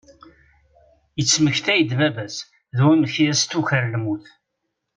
[1.17, 2.35] Yettmektay-d baba-s
[2.75, 4.25] d wamk i as-tuker lmut.